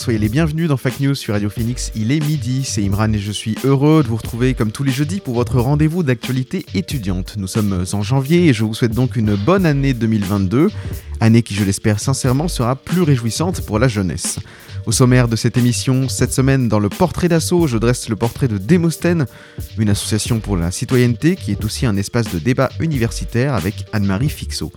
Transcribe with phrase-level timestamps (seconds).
[0.00, 1.92] Soyez les bienvenus dans Fact News sur Radio Phoenix.
[1.94, 4.92] Il est midi, c'est Imran et je suis heureux de vous retrouver comme tous les
[4.92, 7.34] jeudis pour votre rendez-vous d'actualité étudiante.
[7.36, 10.70] Nous sommes en janvier et je vous souhaite donc une bonne année 2022,
[11.20, 14.38] année qui je l'espère sincèrement sera plus réjouissante pour la jeunesse.
[14.86, 18.48] Au sommaire de cette émission, cette semaine dans le portrait d'assaut, je dresse le portrait
[18.48, 19.26] de Démosthène,
[19.76, 24.30] une association pour la citoyenneté qui est aussi un espace de débat universitaire avec Anne-Marie
[24.30, 24.72] Fixot.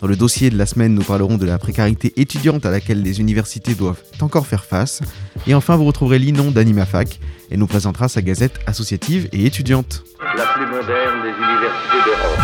[0.00, 3.18] Dans le dossier de la semaine, nous parlerons de la précarité étudiante à laquelle les
[3.18, 5.00] universités doivent encore faire face.
[5.46, 7.18] Et enfin, vous retrouverez Linon d'AnimaFac
[7.50, 10.04] et nous présentera sa gazette associative et étudiante.
[10.36, 12.40] la plus moderne des universités d'Europe.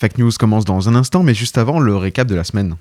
[0.00, 2.76] Fact News commence dans un instant, mais juste avant, le récap de la semaine.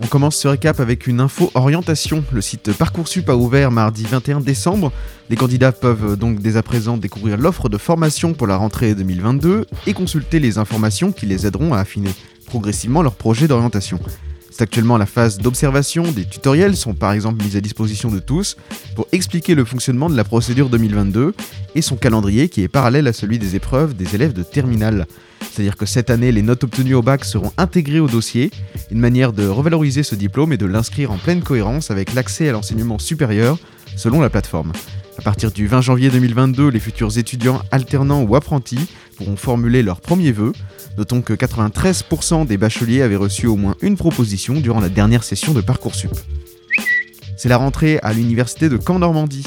[0.00, 2.22] On commence ce récap avec une info orientation.
[2.32, 4.92] Le site Parcoursup a ouvert mardi 21 décembre.
[5.28, 9.66] Les candidats peuvent donc dès à présent découvrir l'offre de formation pour la rentrée 2022
[9.86, 12.10] et consulter les informations qui les aideront à affiner
[12.46, 13.98] progressivement leur projet d'orientation.
[14.60, 16.02] Actuellement la phase d'observation.
[16.02, 18.56] Des tutoriels sont par exemple mis à disposition de tous
[18.96, 21.32] pour expliquer le fonctionnement de la procédure 2022
[21.76, 25.06] et son calendrier qui est parallèle à celui des épreuves des élèves de terminale.
[25.52, 28.50] C'est-à-dire que cette année, les notes obtenues au bac seront intégrées au dossier,
[28.90, 32.52] une manière de revaloriser ce diplôme et de l'inscrire en pleine cohérence avec l'accès à
[32.52, 33.58] l'enseignement supérieur
[33.96, 34.72] selon la plateforme.
[35.18, 40.00] À partir du 20 janvier 2022, les futurs étudiants alternants ou apprentis pourront formuler leurs
[40.00, 40.52] premiers vœux.
[40.98, 45.52] Notons que 93% des bacheliers avaient reçu au moins une proposition durant la dernière session
[45.52, 46.10] de Parcoursup.
[47.36, 49.46] C'est la rentrée à l'université de Caen-Normandie.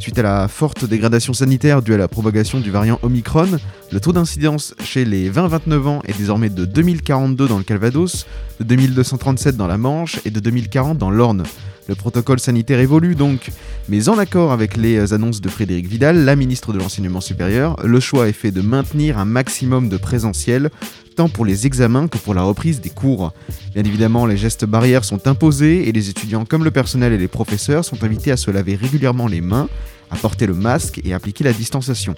[0.00, 3.60] Suite à la forte dégradation sanitaire due à la propagation du variant Omicron,
[3.92, 8.26] le taux d'incidence chez les 20-29 ans est désormais de 2042 dans le Calvados,
[8.58, 11.44] de 2237 dans la Manche et de 2040 dans l'Orne.
[11.88, 13.50] Le protocole sanitaire évolue donc,
[13.88, 17.98] mais en accord avec les annonces de Frédéric Vidal, la ministre de l'Enseignement supérieur, le
[17.98, 20.68] choix est fait de maintenir un maximum de présentiel,
[21.16, 23.32] tant pour les examens que pour la reprise des cours.
[23.72, 27.26] Bien évidemment, les gestes barrières sont imposés et les étudiants comme le personnel et les
[27.26, 29.70] professeurs sont invités à se laver régulièrement les mains,
[30.10, 32.14] à porter le masque et à appliquer la distanciation.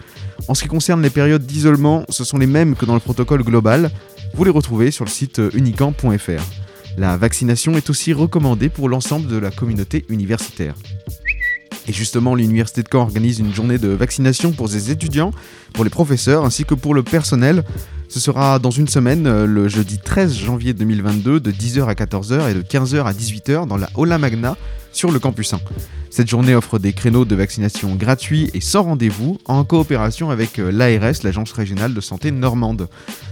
[0.48, 3.44] En ce qui concerne les périodes d'isolement, ce sont les mêmes que dans le protocole
[3.44, 3.90] global.
[4.36, 6.63] Vous les retrouvez sur le site unican.fr.
[6.98, 10.76] La vaccination est aussi recommandée pour l'ensemble de la communauté universitaire.
[11.88, 15.32] Et justement, l'Université de Caen organise une journée de vaccination pour ses étudiants,
[15.74, 17.64] pour les professeurs ainsi que pour le personnel.
[18.14, 22.48] Ce sera dans une semaine, euh, le jeudi 13 janvier 2022, de 10h à 14h
[22.48, 24.56] et de 15h à 18h dans la Aula Magna
[24.92, 25.60] sur le campus 1.
[26.12, 30.72] Cette journée offre des créneaux de vaccination gratuits et sans rendez-vous en coopération avec euh,
[30.72, 32.88] l'ARS, l'Agence régionale de santé normande.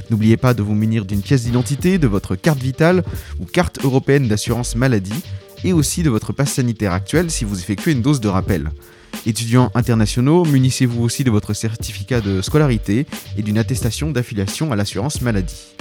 [0.09, 3.03] N'oubliez pas de vous munir d'une pièce d'identité, de votre carte vitale
[3.39, 5.21] ou carte européenne d'assurance maladie
[5.63, 8.71] et aussi de votre passe sanitaire actuel si vous effectuez une dose de rappel.
[9.25, 13.05] Étudiants internationaux, munissez-vous aussi de votre certificat de scolarité
[13.37, 15.75] et d'une attestation d'affiliation à l'assurance maladie.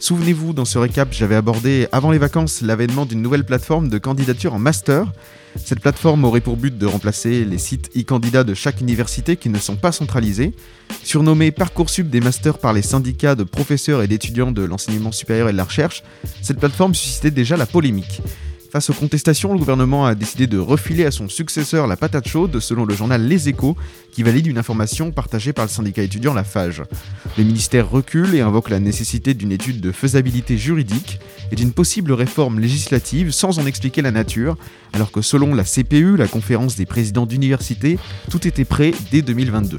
[0.00, 4.54] Souvenez-vous, dans ce récap, j'avais abordé avant les vacances l'avènement d'une nouvelle plateforme de candidature
[4.54, 5.12] en master.
[5.56, 9.58] Cette plateforme aurait pour but de remplacer les sites e-candidats de chaque université qui ne
[9.58, 10.54] sont pas centralisés.
[11.02, 15.52] Surnommée Parcoursup des masters par les syndicats de professeurs et d'étudiants de l'enseignement supérieur et
[15.52, 16.04] de la recherche,
[16.42, 18.22] cette plateforme suscitait déjà la polémique.
[18.70, 22.60] Face aux contestations, le gouvernement a décidé de refiler à son successeur la patate chaude,
[22.60, 23.78] selon le journal Les Échos,
[24.12, 26.82] qui valide une information partagée par le syndicat étudiant La Fage.
[27.38, 31.18] Le ministère recule et invoque la nécessité d'une étude de faisabilité juridique
[31.50, 34.58] et d'une possible réforme législative sans en expliquer la nature,
[34.92, 37.98] alors que selon la CPU, la conférence des présidents d'université,
[38.30, 39.78] tout était prêt dès 2022.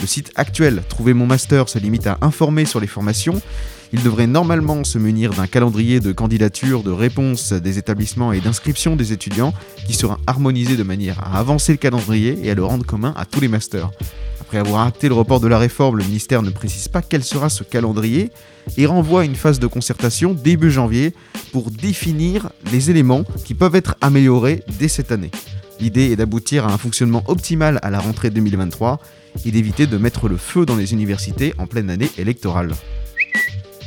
[0.00, 3.42] Le site actuel Trouver mon master se limite à informer sur les formations.
[3.92, 8.96] Il devrait normalement se munir d'un calendrier de candidature, de réponse des établissements et d'inscription
[8.96, 9.54] des étudiants
[9.86, 13.24] qui sera harmonisé de manière à avancer le calendrier et à le rendre commun à
[13.24, 13.90] tous les masters.
[14.40, 17.48] Après avoir acté le report de la réforme, le ministère ne précise pas quel sera
[17.48, 18.30] ce calendrier
[18.76, 21.14] et renvoie une phase de concertation début janvier
[21.52, 25.30] pour définir les éléments qui peuvent être améliorés dès cette année.
[25.80, 29.00] L'idée est d'aboutir à un fonctionnement optimal à la rentrée 2023
[29.46, 32.72] et d'éviter de mettre le feu dans les universités en pleine année électorale.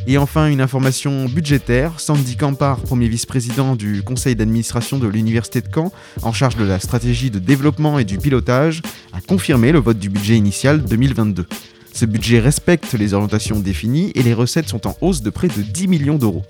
[0.07, 1.99] Et enfin, une information budgétaire.
[1.99, 5.91] Sandy Campar, premier vice-président du conseil d'administration de l'Université de Caen,
[6.23, 8.81] en charge de la stratégie de développement et du pilotage,
[9.13, 11.45] a confirmé le vote du budget initial 2022.
[11.93, 15.61] Ce budget respecte les orientations définies et les recettes sont en hausse de près de
[15.61, 16.43] 10 millions d'euros.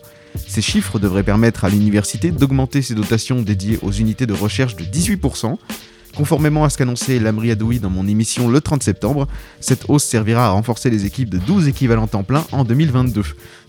[0.47, 4.83] Ces chiffres devraient permettre à l'université d'augmenter ses dotations dédiées aux unités de recherche de
[4.83, 5.57] 18%,
[6.15, 9.27] Conformément à ce qu'annonçait Lamri Adoui dans mon émission le 30 septembre,
[9.59, 13.23] cette hausse servira à renforcer les équipes de 12 équivalents temps plein en 2022,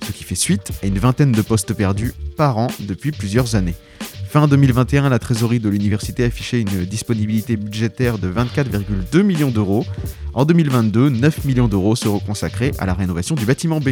[0.05, 3.75] ce qui fait suite à une vingtaine de postes perdus par an depuis plusieurs années.
[4.29, 9.85] Fin 2021, la trésorerie de l'université affichait une disponibilité budgétaire de 24,2 millions d'euros.
[10.33, 13.91] En 2022, 9 millions d'euros seront consacrés à la rénovation du bâtiment B.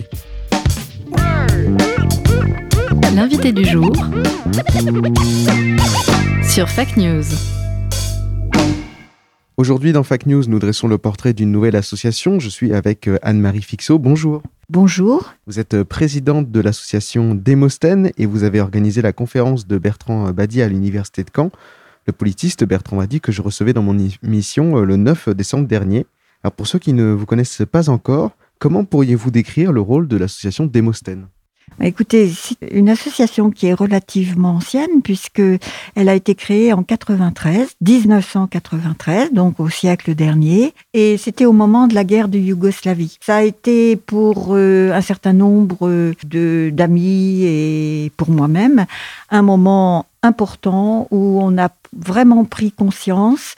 [3.15, 3.93] L'invité du jour
[6.49, 7.60] sur Fake News.
[9.61, 12.41] Aujourd'hui, dans Fact News, nous dressons le portrait d'une nouvelle association.
[12.41, 13.99] Je suis avec euh, Anne-Marie Fixot.
[13.99, 14.43] Bonjour.
[14.71, 15.35] Bonjour.
[15.47, 20.33] Vous êtes euh, présidente de l'association Démosthène et vous avez organisé la conférence de Bertrand
[20.33, 21.51] Badi à l'Université de Caen.
[22.07, 26.07] Le politiste Bertrand Badi que je recevais dans mon émission euh, le 9 décembre dernier.
[26.43, 30.17] Alors pour ceux qui ne vous connaissent pas encore, comment pourriez-vous décrire le rôle de
[30.17, 31.27] l'association Démosthène
[31.83, 35.43] Écoutez, c'est une association qui est relativement ancienne puisque
[35.95, 41.87] elle a été créée en 93, 1993, donc au siècle dernier, et c'était au moment
[41.87, 43.17] de la guerre de Yougoslavie.
[43.21, 48.85] Ça a été pour euh, un certain nombre de d'amis et pour moi-même
[49.31, 53.55] un moment important où on a vraiment pris conscience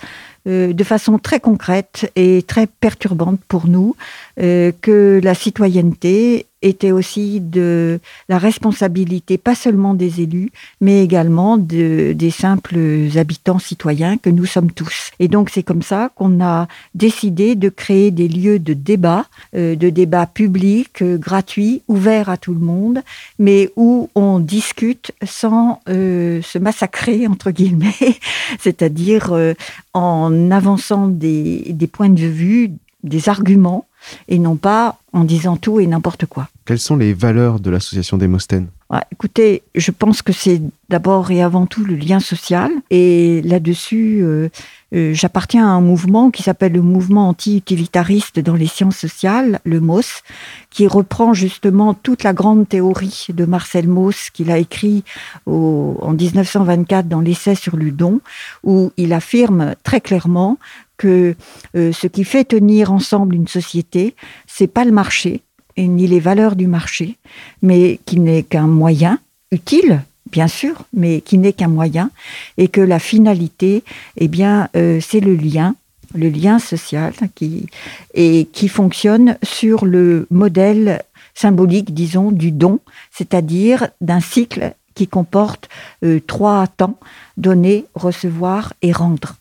[0.49, 3.95] euh, de façon très concrète et très perturbante pour nous
[4.41, 10.51] euh, que la citoyenneté était aussi de la responsabilité, pas seulement des élus,
[10.81, 12.79] mais également de, des simples
[13.17, 15.11] habitants citoyens que nous sommes tous.
[15.19, 19.75] Et donc c'est comme ça qu'on a décidé de créer des lieux de débat, euh,
[19.77, 23.03] de débat public, euh, gratuit, ouvert à tout le monde,
[23.39, 28.19] mais où on discute sans euh, se massacrer, entre guillemets,
[28.61, 29.55] c'est-à-dire euh,
[29.95, 32.71] en avançant des, des points de vue,
[33.03, 33.87] des arguments,
[34.29, 36.49] et non pas en disant tout et n'importe quoi.
[36.65, 41.43] Quelles sont les valeurs de l'association Démosthène Ouais, écoutez, je pense que c'est d'abord et
[41.43, 42.71] avant tout le lien social.
[42.91, 44.49] Et là-dessus, euh,
[44.95, 49.81] euh, j'appartiens à un mouvement qui s'appelle le mouvement anti-utilitariste dans les sciences sociales, le
[49.81, 50.23] MOS,
[50.71, 55.05] qui reprend justement toute la grande théorie de Marcel Mauss qu'il a écrit
[55.47, 58.21] en 1924 dans l'essai sur le don,
[58.63, 60.59] où il affirme très clairement
[60.99, 61.35] que
[61.75, 64.15] euh, ce qui fait tenir ensemble une société,
[64.47, 65.43] c'est pas le marché
[65.77, 67.17] ni les valeurs du marché,
[67.63, 69.19] mais qui n'est qu'un moyen
[69.51, 72.11] utile, bien sûr, mais qui n'est qu'un moyen,
[72.59, 73.85] et que la finalité,
[74.17, 75.75] eh bien, euh, c'est le lien,
[76.15, 77.67] le lien social qui
[78.15, 81.03] et qui fonctionne sur le modèle
[81.35, 82.81] symbolique, disons, du don,
[83.11, 85.69] c'est-à-dire d'un cycle qui comporte
[86.05, 86.99] euh, trois temps
[87.37, 89.37] donner, recevoir et rendre.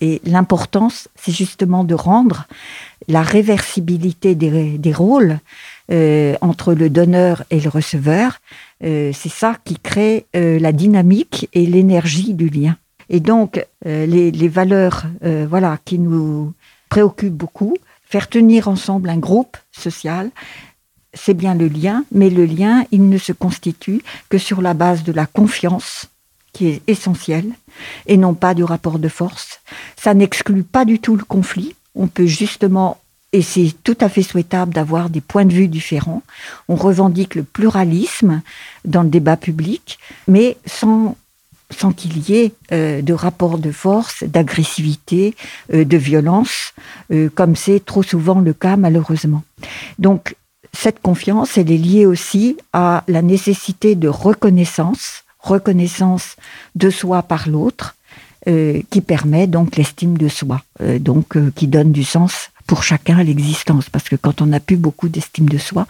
[0.00, 2.46] Et l'importance, c'est justement de rendre
[3.06, 5.38] la réversibilité des rôles
[5.90, 8.38] euh, entre le donneur et le receveur.
[8.82, 12.76] Euh, c'est ça qui crée euh, la dynamique et l'énergie du lien.
[13.10, 16.54] Et donc, les, les valeurs voilà, qui nous
[16.88, 17.76] préoccupent beaucoup,
[18.06, 20.30] faire tenir ensemble un groupe social,
[21.12, 25.04] c'est bien le lien, mais le lien, il ne se constitue que sur la base
[25.04, 26.06] de la confiance,
[26.54, 27.52] qui est essentielle,
[28.06, 29.60] et non pas du rapport de force.
[29.96, 31.74] Ça n'exclut pas du tout le conflit.
[31.94, 32.98] On peut justement,
[33.34, 36.22] et c'est tout à fait souhaitable d'avoir des points de vue différents.
[36.68, 38.42] On revendique le pluralisme
[38.84, 39.98] dans le débat public,
[40.28, 41.16] mais sans
[41.70, 45.34] sans qu'il y ait euh, de rapport de force, d'agressivité,
[45.72, 46.74] euh, de violence,
[47.10, 49.42] euh, comme c'est trop souvent le cas malheureusement.
[49.98, 50.36] Donc
[50.72, 56.36] cette confiance, elle est liée aussi à la nécessité de reconnaissance, reconnaissance
[56.76, 57.96] de soi par l'autre,
[58.90, 60.60] qui permet donc l'estime de soi,
[61.00, 65.08] donc qui donne du sens pour chacun l'existence, parce que quand on n'a plus beaucoup
[65.08, 65.86] d'estime de soi,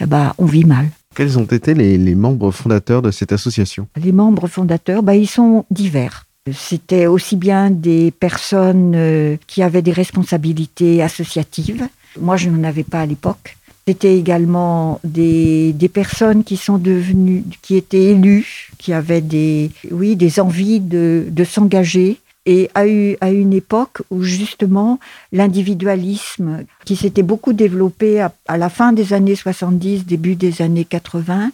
[0.00, 0.88] eh ben, on vit mal.
[1.14, 3.86] Quels ont été les, les membres fondateurs de cette association?
[3.96, 6.26] Les membres fondateurs, bah, ils sont divers.
[6.52, 11.88] C'était aussi bien des personnes euh, qui avaient des responsabilités associatives.
[12.20, 13.56] Moi, je n'en avais pas à l'époque.
[13.86, 20.16] C'était également des, des personnes qui sont devenues, qui étaient élues, qui avaient des, oui,
[20.16, 24.98] des envies de, de s'engager et à, une époque où justement
[25.32, 30.84] l'individualisme qui s'était beaucoup développé à, à, la fin des années 70, début des années
[30.84, 31.50] 80,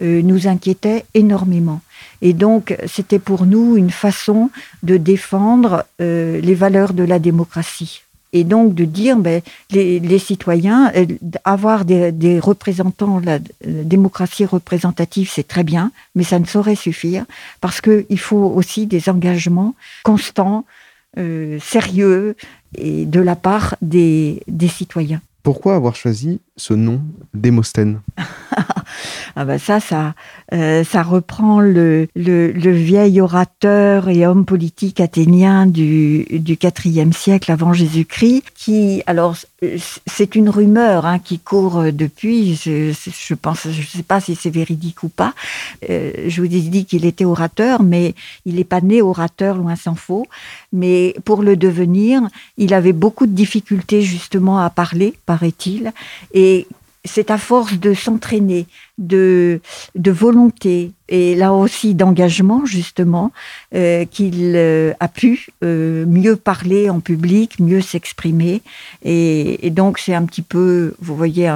[0.00, 1.80] euh, nous inquiétait énormément.
[2.22, 4.50] Et donc c'était pour nous une façon
[4.82, 8.02] de défendre euh, les valeurs de la démocratie.
[8.32, 11.06] Et donc de dire, ben, les, citoyens, euh,
[11.44, 17.24] avoir des, représentants, la, la, démocratie représentative, c'est très bien, mais ça ne saurait suffire,
[17.60, 20.64] parce qu'il faut aussi des engagements constants,
[21.18, 22.36] euh, sérieux,
[22.78, 25.20] et de la part des citoyens.
[25.42, 27.00] Pourquoi avoir choisi ce nom,
[27.34, 28.00] Démosthène
[29.36, 30.14] ah ben ça, ça,
[30.52, 37.72] euh, ça reprend le, vieil orateur et homme politique athénien du, du IVe siècle avant
[37.72, 39.36] Jésus-Christ, qui, alors,
[40.06, 44.34] c'est une rumeur hein, qui court depuis, je, je pense, je ne sais pas si
[44.34, 45.34] c'est véridique ou pas.
[45.88, 49.76] Euh, je vous ai dit qu'il était orateur, mais il n'est pas né orateur, loin
[49.76, 50.26] s'en faut.
[50.72, 52.22] Mais pour le devenir,
[52.58, 55.92] il avait beaucoup de difficultés justement à parler, paraît-il,
[56.34, 56.41] et
[57.04, 58.66] c'est à force de s'entraîner,
[58.98, 59.60] de,
[59.96, 63.32] volonté et là aussi d'engagement justement
[63.74, 68.62] euh, qu'il euh, a pu euh, mieux parler en public, mieux s'exprimer.
[69.02, 71.50] Et, et, donc c'est un petit peu, vous voyez,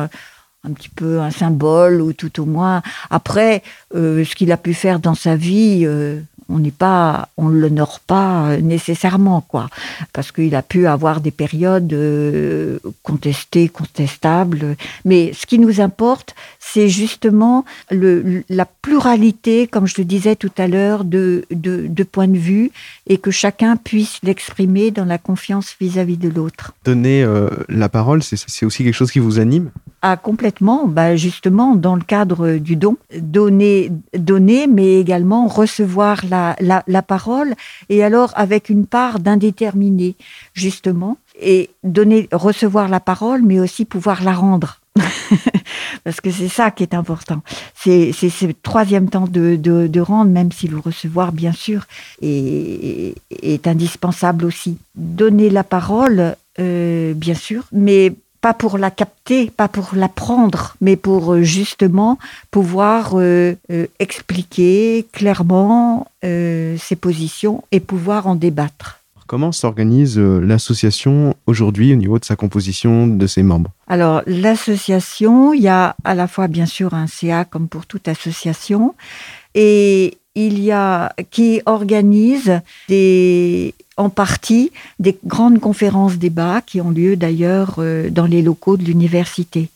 [0.66, 3.62] un, petit peu un symbole ou tout au moins après
[3.94, 8.00] euh, ce qu'il a pu faire dans sa vie euh, on n'est pas, on l'honore
[8.00, 9.68] pas nécessairement, quoi,
[10.12, 14.76] parce qu'il a pu avoir des périodes euh, contestées, contestables.
[15.04, 16.34] Mais ce qui nous importe,
[16.72, 22.04] c'est justement le, la pluralité, comme je le disais tout à l'heure, de, de, de
[22.04, 22.70] points de vue
[23.06, 26.64] et que chacun puisse l'exprimer dans la confiance vis-à-vis -vis de l'autre.
[26.84, 29.70] Donner euh, la parole, c'est aussi quelque chose qui vous anime?
[30.02, 32.96] Ah, complètement, bah, justement, dans le cadre du don,
[33.38, 33.90] donner,
[34.32, 37.50] donner mais également recevoir la, la, la parole,
[37.88, 40.08] et alors avec une part d'indéterminé,
[40.64, 44.70] justement, et donner, recevoir la parole, mais aussi pouvoir la rendre.
[46.04, 47.42] Parce que c'est ça qui est important.
[47.74, 51.86] C'est ce troisième temps de, de, rendre, même si le recevoir, bien sûr,
[52.22, 54.78] est, est indispensable aussi.
[54.94, 60.76] Donner la parole, euh, bien sûr, mais pas pour la capter, pas pour la prendre,
[60.80, 62.18] mais pour euh, justement
[62.50, 63.54] pouvoir euh,
[63.98, 69.00] expliquer clairement ses positions et pouvoir en débattre.
[69.26, 73.70] Comment s'organise euh, l'association aujourd'hui au niveau de sa composition, de ses membres?
[73.88, 78.08] Alors, l'association, il y a à la fois bien sûr un CA comme pour toute
[78.08, 78.94] association,
[79.54, 82.60] et il y a qui organise
[83.96, 88.84] en partie des grandes conférences débats qui ont lieu d'ailleurs euh, dans les locaux de
[88.84, 89.70] l'université.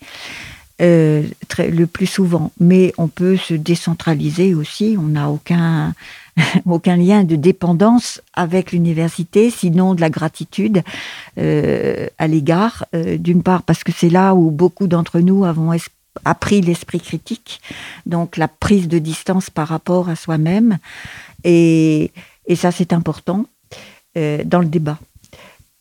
[0.81, 4.97] Euh, très, le plus souvent, mais on peut se décentraliser aussi.
[4.99, 5.93] On n'a aucun
[6.67, 10.83] aucun lien de dépendance avec l'université, sinon de la gratitude
[11.39, 15.73] euh, à l'égard, euh, d'une part parce que c'est là où beaucoup d'entre nous avons
[16.25, 17.61] appris l'esprit critique,
[18.07, 20.79] donc la prise de distance par rapport à soi-même,
[21.45, 22.11] et,
[22.47, 23.47] et ça c'est important
[24.17, 24.99] euh, dans le débat.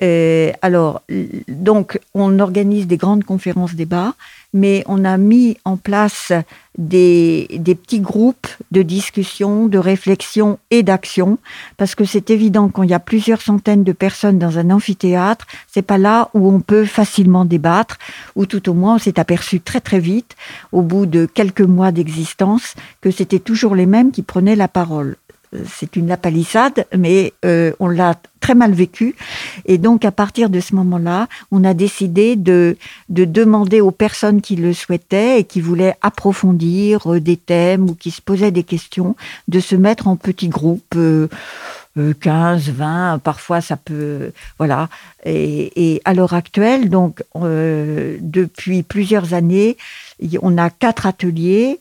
[0.01, 1.01] Euh, alors,
[1.48, 4.13] donc, on organise des grandes conférences débats,
[4.53, 6.32] mais on a mis en place
[6.77, 11.38] des, petits groupes de discussion, de réflexion et d'action,
[11.77, 15.46] parce que c'est évident quand il y a plusieurs centaines de personnes dans un amphithéâtre,
[15.68, 17.98] c'est pas là où on peut facilement débattre,
[18.36, 20.36] ou tout au moins on s'est aperçu très très vite,
[20.72, 25.18] au bout de quelques mois d'existence, que c'était toujours les mêmes qui prenaient la parole
[25.65, 29.15] c'est une lapalissade, mais euh, on l'a très mal vécu.
[29.65, 32.77] Et donc, à partir de ce moment-là, on a décidé de,
[33.10, 37.96] de demander aux personnes qui le souhaitaient et qui voulaient approfondir euh, des thèmes ou
[37.96, 39.15] qui se posaient des questions,
[39.48, 40.96] de se mettre en petits groupes.
[40.96, 41.27] Euh,
[42.22, 44.89] 15, 20, parfois ça peut, voilà.
[45.25, 49.75] Et, et à l'heure actuelle, donc euh, depuis plusieurs années,
[50.41, 51.79] on a quatre ateliers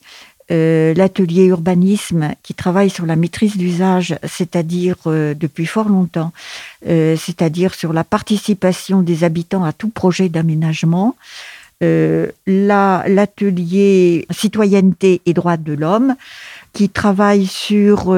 [0.51, 6.33] euh, l'atelier urbanisme qui travaille sur la maîtrise d'usage, c'est-à-dire euh, depuis fort longtemps,
[6.87, 11.17] euh, c'est-à-dire sur la participation des habitants à tout projet d'aménagement.
[12.47, 16.17] L'atelier citoyenneté et droits de l'homme
[16.73, 18.17] qui travaille sur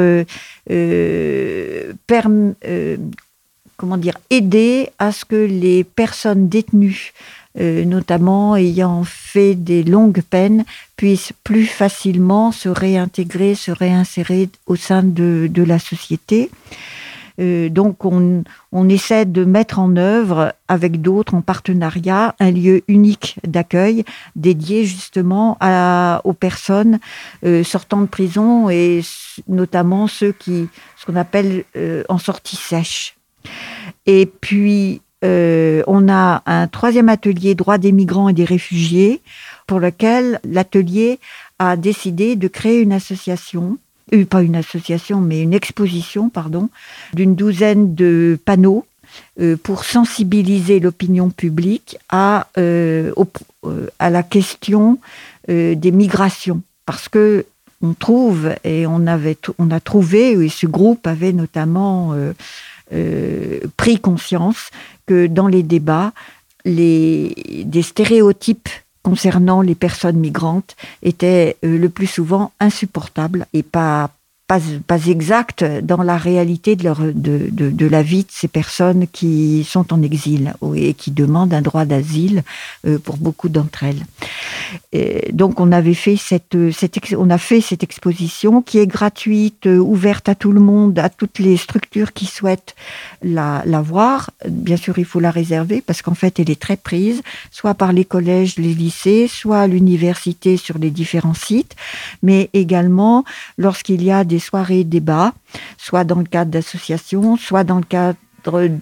[3.76, 7.12] comment aider à ce que les personnes détenues
[7.58, 10.64] euh, notamment ayant fait des longues peines,
[10.96, 16.48] puissent plus facilement se réintégrer, se réinsérer au sein de, de la société.
[17.40, 22.82] Euh, donc on, on, essaie de mettre en œuvre avec d'autres en partenariat un lieu
[22.86, 24.04] unique d'accueil
[24.36, 27.00] dédié justement à, aux personnes
[27.44, 29.00] euh, sortant de prison et
[29.48, 31.64] notamment ceux qui, ce qu'on appelle
[32.08, 33.16] en sortie sèche
[34.06, 39.20] Et puis, euh, on a un troisième atelier droit des migrants et des réfugiés
[39.66, 41.18] pour lequel l'atelier
[41.58, 43.78] a décidé de créer une association,
[44.14, 46.70] euh, pas une association, mais une exposition, pardon,
[47.12, 48.86] d'une douzaine de panneaux
[49.40, 54.98] euh, pour sensibiliser l'opinion publique à, la question
[55.48, 56.62] des migrations.
[56.86, 57.44] Parce que
[57.82, 62.14] on trouve, et on, avait, on a trouvé, et ce groupe avait notamment
[63.76, 64.70] pris conscience
[65.12, 66.12] dans les débats,
[66.64, 68.68] des stéréotypes
[69.02, 74.10] concernant les personnes migrantes étaient euh, le plus souvent insupportables et pas,
[74.50, 80.02] pas, pas exacts dans la réalité de, la vie de ces personnes qui sont en
[80.02, 82.42] exil et qui demandent un droit d'asile
[82.84, 84.04] euh, pour beaucoup d'entre elles.
[85.32, 86.56] Donc on avait fait cette,
[87.16, 91.38] on a fait cette exposition qui est gratuite, ouverte à tout le monde, à toutes
[91.38, 92.74] les structures qui souhaitent
[93.22, 94.30] la, la voir.
[94.48, 97.92] Bien sûr, il faut la réserver parce qu'en fait, elle est très prise, soit par
[97.92, 101.76] les collèges, les lycées, soit à l'université sur les différents sites,
[102.24, 103.24] mais également
[103.58, 105.32] lorsqu'il y a des soirées débats,
[105.78, 108.16] soit dans le cadre d'associations, soit dans le cadre,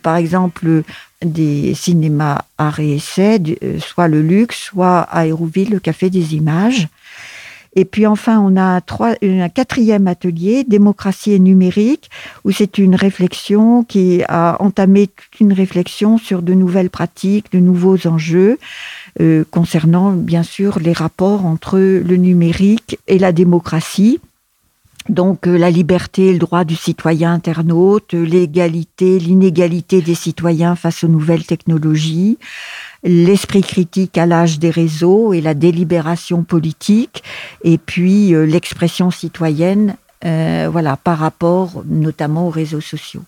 [0.03, 0.83] par exemple,
[1.25, 6.89] des cinémas arts et euh, soit le Luxe, soit à Hérouville, le Café des Images.
[7.77, 12.11] Et puis enfin, on a un, trois- un quatrième atelier, démocratie et numérique,
[12.45, 17.61] où c'est une réflexion qui a entamé toute une réflexion sur de nouvelles pratiques, de
[17.61, 18.59] nouveaux enjeux,
[19.21, 24.19] euh, concernant bien sûr les rapports entre le numérique et la démocratie.
[25.09, 30.77] Donc euh, la liberté et le droit du citoyen internaute, euh, l'égalité, l'inégalité des citoyens
[30.77, 32.39] face aux nouvelles technologies,
[33.05, 37.23] l'esprit critique à l'âge des réseaux et la délibération politique,
[37.65, 43.23] et puis euh, l'expression citoyenne, euh, voilà, par rapport notamment aux réseaux sociaux.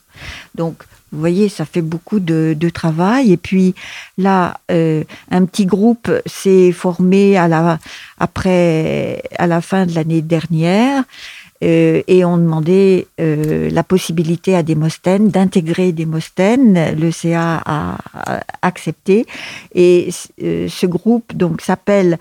[0.54, 0.82] Donc,
[1.12, 3.32] vous voyez, ça fait beaucoup de, de travail.
[3.32, 3.75] Et puis
[4.16, 7.78] là, euh, un petit groupe s'est formé à la,
[8.18, 11.02] après, à la fin de l'année dernière.
[11.62, 16.96] Euh, et on demandait euh, la possibilité à Démosthène d'intégrer Démosthène.
[16.99, 17.99] Le CA a,
[18.62, 19.26] accepté.
[19.75, 20.10] Et
[20.42, 22.18] euh, ce groupe donc s'appelle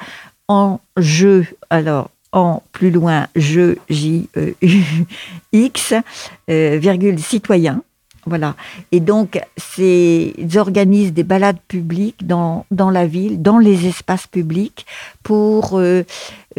[0.48, 4.84] En jeu, alors en plus loin, je, J, E, U,
[5.52, 5.94] X,
[6.48, 7.82] virgule, citoyen.
[8.26, 8.56] Voilà.
[8.92, 9.42] Et donc,
[9.80, 14.86] ils organisent des balades publiques dans, dans la ville, dans les espaces publics,
[15.24, 15.82] pour,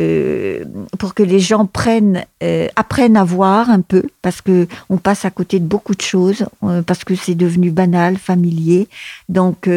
[0.01, 0.65] euh,
[0.99, 5.27] pour que les gens prennent, euh, apprennent à voir un peu, parce que on passe
[5.27, 8.89] à côté de beaucoup de choses, euh, parce que c'est devenu banal, familier.
[9.29, 9.69] Donc,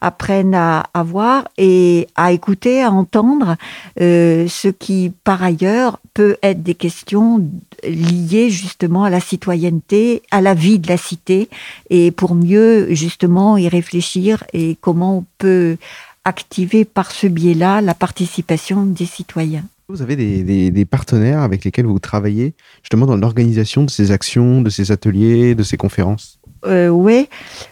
[0.00, 3.56] apprennent à, à voir et à écouter, à entendre
[3.98, 7.42] ce qui, par ailleurs, peut être des questions
[7.84, 11.48] liées justement à la citoyenneté, à la vie de la cité,
[11.90, 15.76] et pour mieux justement y réfléchir et comment on peut
[16.26, 19.64] activer par ce biais-là la participation des citoyens.
[19.88, 24.10] Vous avez des, des- des partenaires avec lesquels vous travaillez justement dans l'organisation de ces
[24.10, 26.38] actions, de ces ateliers, de ces conférences?
[26.66, 27.28] Euh, ouais,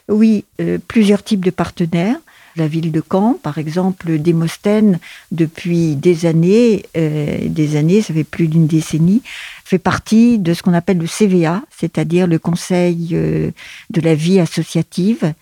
[0.09, 2.17] oui, euh, plusieurs types de partenaires.
[2.57, 5.01] La ville de Caen, par exemple, Démosthène,
[5.33, 9.23] depuis des années, euh, des années, ça fait plus d'une décennie,
[9.65, 15.35] fait partie de ce qu'on appelle le CVA, c'est-à-dire le Conseil de la vie associative,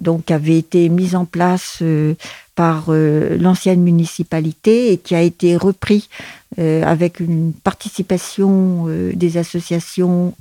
[0.00, 2.14] donc avait été mise en place euh,
[2.54, 6.08] par euh, l'ancienne municipalité et qui a été repris
[6.58, 10.34] euh, avec une participation des associations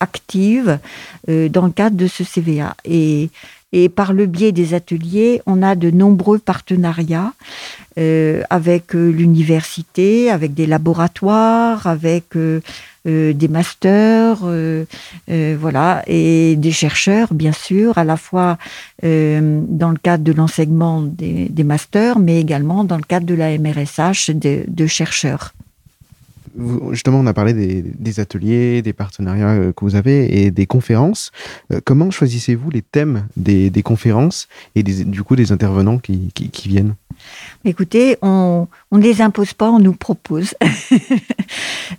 [0.00, 0.78] actives
[1.28, 2.74] dans le cadre de ce CVA.
[2.86, 3.28] Et,
[3.94, 7.32] par le biais des ateliers, on a de nombreux partenariats
[8.48, 12.34] avec l'université, avec des laboratoires, avec
[13.04, 14.84] euh, des masters, euh,
[15.28, 18.58] euh, voilà, et des chercheurs, bien sûr, à la fois
[19.02, 24.30] dans le cadre de l'enseignement des, masters, mais également dans le cadre de la MRSH
[24.30, 25.52] de, chercheurs.
[26.92, 31.32] Justement, on a parlé des, ateliers, des partenariats que vous avez et des conférences.
[31.84, 36.30] Comment choisissez-vous les thèmes des, conférences et des- du coup des intervenants qui
[36.66, 36.94] viennent?
[37.64, 40.54] Écoutez, on ne les impose pas, on nous propose.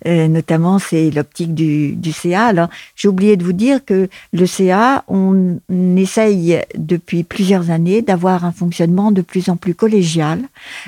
[0.08, 2.48] Euh, notamment, c'est l'optique du, CA.
[2.48, 8.02] Alors, j'ai oublié de vous dire que le CA, on, on essaye depuis plusieurs années
[8.02, 10.42] d'avoir un fonctionnement de plus en plus collégial,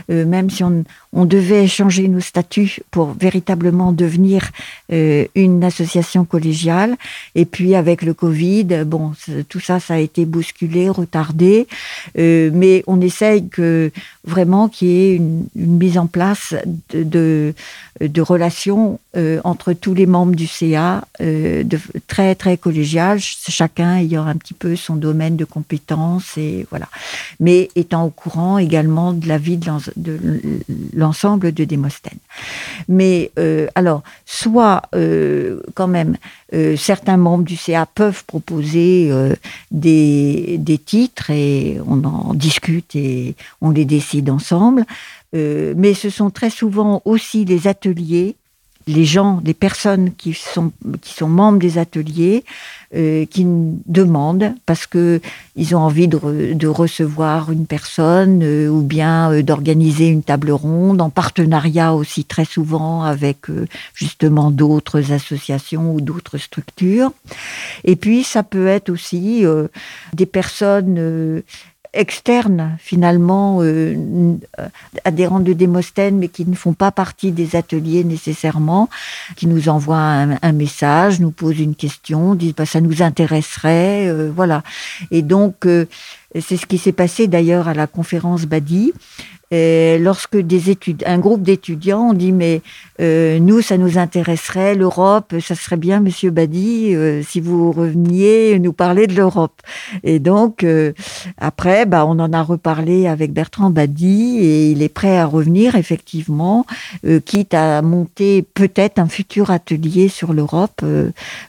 [0.10, 0.84] euh, même si on,
[1.16, 4.52] on devait changer nos statuts pour véritablement devenir
[4.92, 6.98] euh, une association collégiale.
[7.36, 9.14] Et puis avec le Covid, bon,
[9.48, 11.68] tout ça, ça a été bousculé, retardé.
[12.18, 13.92] Euh, mais on essaye que
[14.26, 16.54] vraiment qu'il y ait une, mise en place
[16.94, 17.54] de,
[18.20, 24.36] relations euh, entre tous les membres du CA, de, très très collégial, chacun ayant un
[24.36, 26.90] petit peu son domaine de compétences et voilà,
[27.40, 29.70] mais étant au courant également de la vie de
[31.06, 32.20] l'ensemble de Démosthène.
[32.88, 34.82] Mais euh, alors, soit
[35.74, 36.18] quand même,
[36.78, 39.12] certains membres du CA peuvent proposer
[39.72, 44.86] des, des titres et on en discute et on les décide ensemble.
[45.34, 48.36] mais ce sont très souvent aussi les ateliers
[48.88, 50.72] les gens, les personnes qui sont,
[51.02, 52.44] qui sont membres des ateliers,
[52.96, 55.20] euh, qui demandent parce que
[55.56, 60.52] ils ont envie de, de recevoir une personne euh, ou bien euh, d'organiser une table
[60.52, 67.12] ronde en partenariat aussi très souvent avec euh, justement d'autres associations ou d'autres structures.
[67.84, 69.46] Et puis ça peut être aussi
[70.14, 71.44] des personnes
[71.96, 74.36] externes finalement euh,
[75.04, 78.90] adhérents de Démosthène mais qui ne font pas partie des ateliers nécessairement,
[79.36, 84.32] qui nous envoient un, message, nous posent une question, disent bah, ça nous intéresserait, euh,
[84.36, 84.64] voilà.
[85.12, 85.86] Et donc euh,
[86.42, 88.94] c'est ce qui s'est passé d'ailleurs à la conférence Badi.
[89.52, 92.62] Lorsque des études, un groupe d'étudiants ont dit mais
[93.02, 98.58] euh, nous ça nous intéresserait l'Europe, ça serait bien Monsieur Badi euh, si vous reveniez
[98.60, 99.62] nous parler de l'Europe.
[100.04, 100.94] Et donc euh,
[101.38, 105.76] après bah on en a reparlé avec Bertrand Badi et il est prêt à revenir
[105.76, 106.66] effectivement,
[107.26, 110.84] quitte à monter peut-être un futur atelier sur l'Europe,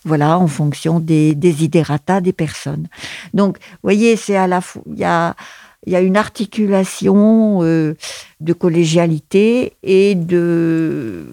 [0.05, 2.89] voilà en fonction des desiderata des personnes.
[3.35, 5.05] Donc voyez c'est à la fois il y
[5.97, 7.95] a une articulation euh,
[8.41, 11.27] de collégialité et de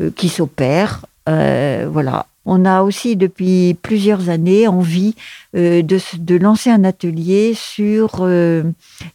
[0.00, 1.06] euh, qui s'opère.
[1.28, 2.26] Euh, voilà.
[2.50, 5.14] On a aussi depuis plusieurs années envie
[5.54, 8.26] de, de, lancer un atelier sur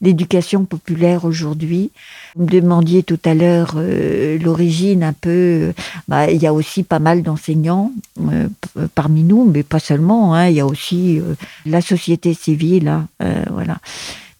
[0.02, 1.91] l'éducation populaire aujourd'hui.
[2.36, 5.74] Vous me demandiez tout à l'heure l'origine un peu.
[6.08, 7.91] Bah, il y a aussi pas mal d'enseignants
[8.93, 10.36] parmi nous, mais pas seulement.
[10.36, 11.19] Hein, il y a aussi
[11.65, 12.88] la société civile.
[12.88, 13.08] Hein,
[13.52, 13.80] voilà.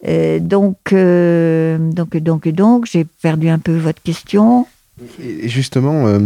[0.06, 4.66] Euh, donc, euh, donc, donc, donc, j'ai perdu un peu votre question.
[5.20, 6.20] Et justement, euh,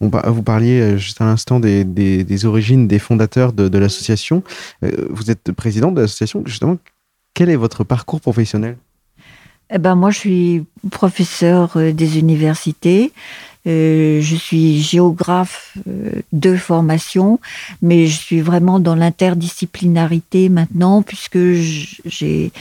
[0.00, 4.42] on, vous parliez juste à l'instant des, des, origines des fondateurs de, l'association.
[4.82, 6.42] vous êtes président de l'association.
[6.44, 6.76] Justement,
[7.34, 8.76] quel est votre parcours professionnel?
[9.72, 13.12] Eh ben, Moi, je suis professeur des universités.
[13.66, 17.40] Euh, je suis géographe euh, de formation,
[17.82, 21.38] mais je suis vraiment dans l'interdisciplinarité maintenant puisque
[22.06, 22.52] j'ai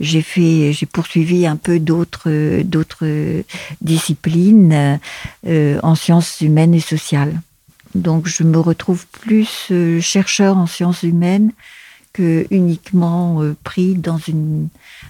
[0.00, 3.42] j'ai fait j'ai poursuivi un peu d'autres d'autres
[3.80, 5.00] disciplines
[5.46, 7.40] euh, en sciences humaines et sociales.
[7.94, 11.52] Donc je me retrouve plus chercheur en sciences humaines
[12.12, 14.68] que uniquement pris dans une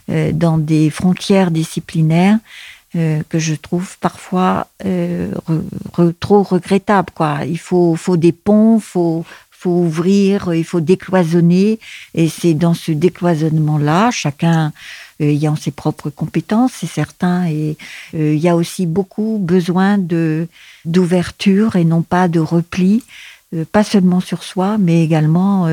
[0.08, 2.38] dans des frontières disciplinaires
[2.96, 5.30] euh, que je trouve parfois euh,
[6.20, 7.10] trop regrettable.
[7.14, 7.40] Quoi.
[7.44, 9.26] Il faut, faut des ponts, faut,
[9.58, 11.78] faut ouvrir, il faut décloisonner.
[12.14, 14.72] Et c'est dans ce décloisonnement-là, chacun
[15.20, 17.46] euh, ayant ses propres compétences, c'est certain.
[17.48, 17.76] Et
[18.12, 20.46] il y a aussi beaucoup besoin de
[20.84, 23.02] d'ouverture et non pas de repli,
[23.72, 25.68] pas seulement sur soi, mais également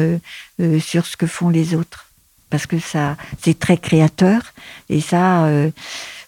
[0.80, 2.08] sur ce que font les autres.
[2.50, 4.42] Parce que ça, c'est très créateur.
[4.90, 5.48] Et ça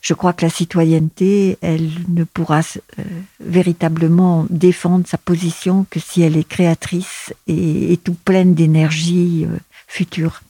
[0.07, 3.03] je crois que la citoyenneté, elle ne pourra euh,
[3.41, 10.43] véritablement défendre sa position que si elle est créatrice et, tout pleine d'énergie euh, future,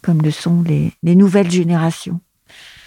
[0.00, 2.20] comme le sont les, nouvelles générations.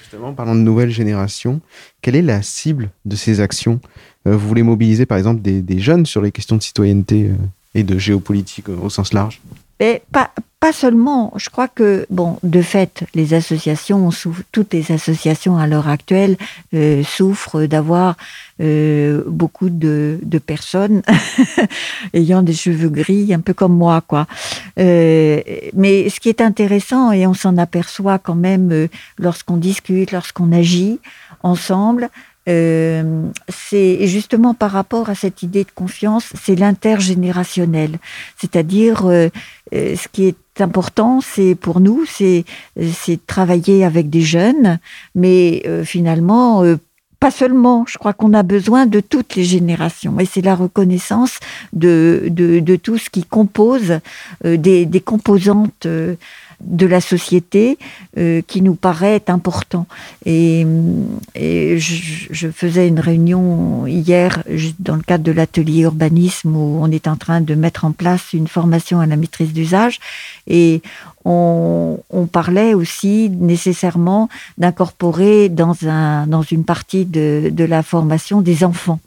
[0.02, 1.62] Justement, parlant de nouvelles générations,
[2.02, 3.80] quelle est la cible de ces actions?
[4.28, 7.30] Euh, Vous voulez mobiliser par exemple des, jeunes sur les questions de citoyenneté
[7.76, 9.40] et de géopolitique au sens large?
[9.80, 10.32] Mais pas,
[10.66, 14.10] pas seulement, je crois que, bon, de fait, les associations,
[14.52, 16.38] toutes les associations à l'heure actuelle
[16.74, 18.18] euh, souffrent d'avoir
[18.62, 21.04] euh, beaucoup de, personnes
[22.16, 24.26] ayant des cheveux gris, un peu comme moi, quoi.
[24.80, 25.40] Euh,
[25.76, 28.88] mais ce qui est intéressant, et on s'en aperçoit quand même
[29.20, 31.00] lorsqu'on discute, lorsqu'on agit
[31.44, 32.10] ensemble,
[32.48, 37.98] euh, c'est justement par rapport à cette idée de confiance, c'est l'intergénérationnel.
[38.38, 39.30] C'est-à-dire, euh,
[39.74, 42.46] euh, ce qui est important, c'est pour nous, c'est
[42.94, 44.80] c'est travailler avec des jeunes,
[45.16, 46.64] mais finalement
[47.20, 47.86] pas seulement.
[47.88, 50.18] Je crois qu'on a besoin de toutes les générations.
[50.20, 51.40] Et c'est la reconnaissance
[51.74, 54.00] de, de, de, tout ce qui compose,
[54.46, 55.88] des, des composantes
[56.66, 57.78] de la société
[58.18, 59.86] euh, qui nous paraît important.
[60.26, 60.66] Et,
[61.36, 61.78] je,
[62.32, 64.44] je faisais une réunion hier
[64.80, 68.34] dans le cadre de l'atelier urbanisme où on est en train de mettre en place
[68.34, 70.00] une formation à la maîtrise d'usage
[70.48, 70.82] et
[71.24, 78.42] on, on parlait aussi nécessairement d'incorporer dans, un, dans une partie de, de la formation
[78.42, 79.00] des enfants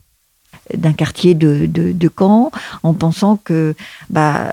[0.76, 2.50] d'un quartier de, de, de Caen,
[2.82, 3.74] en pensant que,
[4.10, 4.50] bah,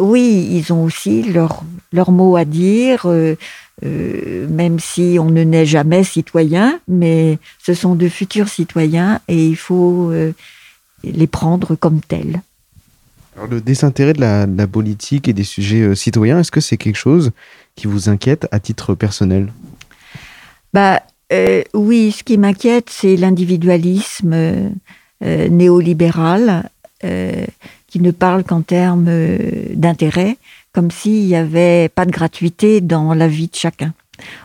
[0.00, 3.36] oui, ils ont aussi leur, leur mot à dire, euh,
[3.84, 9.46] euh, même si on ne naît jamais citoyen, mais ce sont de futurs citoyens et
[9.46, 10.32] il faut euh,
[11.04, 12.40] les prendre comme tels.
[13.36, 16.78] Alors, le désintérêt de la, de la politique et des sujets citoyens, est-ce que c'est
[16.78, 17.32] quelque chose
[17.74, 19.52] qui vous inquiète à titre personnel?
[20.72, 21.02] Bah,
[21.74, 24.70] oui, ce qui m'inquiète, c'est l'individualisme
[25.24, 26.68] euh, néolibéral
[27.04, 27.44] euh,
[27.88, 29.38] qui ne parle qu'en termes euh,
[29.74, 30.36] d'intérêt,
[30.72, 33.94] comme s'il n'y avait pas de gratuité dans la vie de chacun.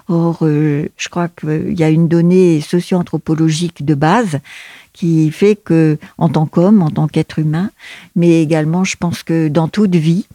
[0.10, 4.40] Or, euh, je crois qu'il y a une donnée socio-anthropologique de base
[4.94, 7.72] qui fait que, en tant qu'homme, en tant qu'être humain,
[8.16, 10.26] mais également, je pense que dans toute vie,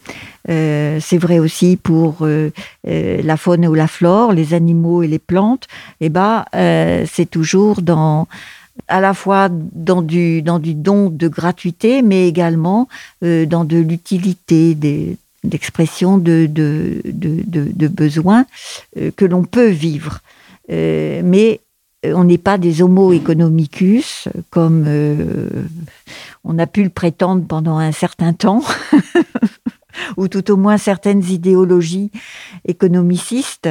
[0.48, 2.50] euh, c'est vrai aussi pour euh,
[2.88, 5.66] euh, la faune ou la flore, les animaux et les plantes,
[6.00, 8.28] et ben, euh, c'est toujours dans
[8.88, 12.88] à la fois dans du, dans du don de gratuité, mais également
[13.24, 14.74] euh, dans de l'utilité,
[15.44, 18.46] d'expression de, de, de, de, besoins
[18.96, 20.20] euh, que l'on peut vivre.
[20.70, 21.60] Euh, mais
[22.04, 24.86] on n'est pas des homo economicus, comme
[26.44, 28.62] on a pu le prétendre pendant un certain temps,
[30.16, 32.10] ou tout au moins certaines idéologies
[32.66, 33.68] économicistes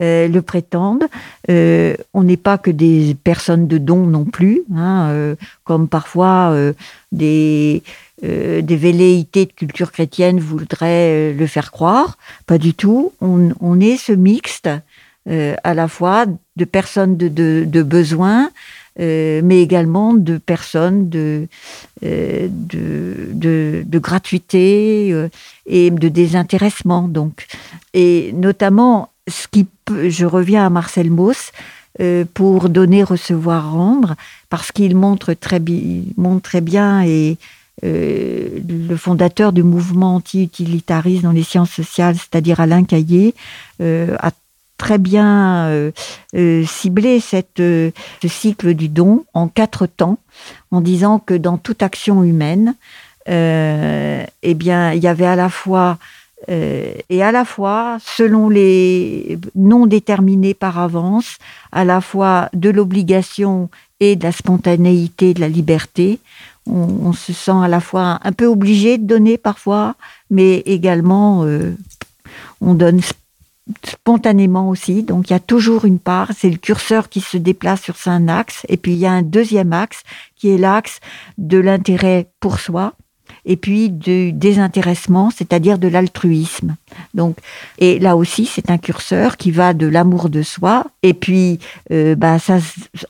[0.00, 1.06] euh, le prétendent.
[1.50, 6.50] Euh, on n'est pas que des personnes de don non plus, hein, euh, comme parfois
[6.52, 6.72] euh,
[7.12, 7.82] des,
[8.24, 12.18] euh, des velléités de culture chrétienne voudraient euh, le faire croire.
[12.46, 13.12] Pas du tout.
[13.20, 14.68] On, on est ce mixte
[15.62, 16.24] à la fois
[16.56, 18.50] de personnes de, de, de besoin,
[18.98, 21.46] euh, mais également de personnes de,
[22.04, 25.28] euh, de, de, gratuité euh,
[25.64, 27.02] et de désintéressement.
[27.02, 27.46] Donc,
[27.94, 31.52] et notamment, ce qui peut, je reviens à Marcel Mauss
[32.32, 34.14] pour donner, recevoir, rendre,
[34.48, 35.60] parce qu'il montre très,
[36.16, 37.36] montre très bien et
[37.82, 43.34] le fondateur du mouvement anti-utilitariste dans les sciences sociales, c'est-à-dire Alain Caillé,
[43.80, 44.30] a
[44.80, 45.90] très bien euh,
[46.34, 47.90] euh, ciblé cette, euh,
[48.22, 50.18] ce cycle du don en quatre temps,
[50.70, 52.74] en disant que dans toute action humaine,
[53.28, 55.98] euh, eh bien, il y avait à la fois
[56.48, 61.36] et à la fois, selon les non déterminés par avance,
[61.70, 63.68] à la fois de l'obligation
[64.00, 66.18] et de la spontanéité, de la liberté.
[66.66, 69.96] On, on se sent à la fois un peu obligé de donner parfois,
[70.30, 71.44] mais également
[72.62, 73.02] on donne
[73.84, 75.02] spontanément aussi.
[75.02, 78.28] Donc il y a toujours une part, c'est le curseur qui se déplace sur un
[78.28, 80.02] axe, et puis il y a un deuxième axe
[80.36, 81.00] qui est l'axe
[81.38, 82.94] de l'intérêt pour soi,
[83.44, 86.76] et puis du désintéressement, c'est-à-dire de l'altruisme.
[87.14, 87.36] Donc,
[87.78, 91.58] et là aussi, c'est un curseur qui va de l'amour de soi, et puis
[91.90, 92.58] euh, bah, ça,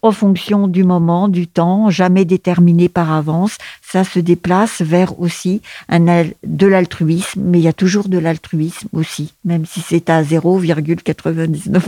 [0.02, 5.62] en fonction du moment, du temps, jamais déterminé par avance, ça se déplace vers aussi
[5.88, 10.22] un, de l'altruisme, mais il y a toujours de l'altruisme aussi, même si c'est à
[10.22, 11.80] 0,99%.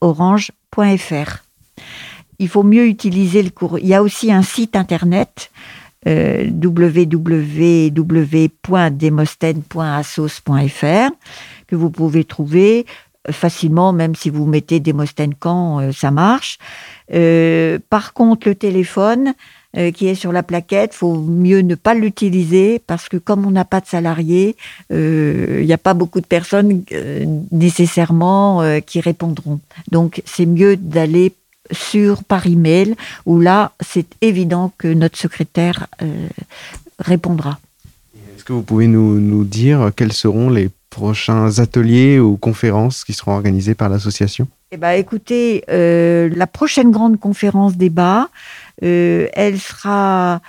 [0.00, 1.42] orange.fr.
[2.38, 3.84] Il faut mieux utiliser le courrier.
[3.84, 5.50] Il y a aussi un site internet
[6.06, 6.48] euh,
[11.66, 12.86] que vous pouvez trouver
[13.30, 16.58] facilement, même si vous mettez Démosthène Camp, euh, ça marche.
[17.12, 19.34] Euh, par contre, le téléphone
[19.76, 23.50] euh, qui est sur la plaquette, faut mieux ne pas l'utiliser parce que comme on
[23.50, 24.56] n'a pas de salariés,
[24.92, 29.60] euh, il n'y a pas beaucoup de personnes euh, nécessairement qui répondront.
[29.90, 31.32] Donc, c'est mieux d'aller
[31.70, 32.94] sur par email
[33.26, 35.86] où là, c'est évident que notre secrétaire
[36.98, 37.58] répondra.
[38.36, 43.12] Est-ce que vous pouvez nous, nous dire quels seront les prochains ateliers ou conférences qui
[43.12, 44.46] seront organisées par l'association?
[44.74, 48.28] Eh ben, écoutez, euh, la prochaine grande conférence débat
[48.82, 50.40] Euh, elle sera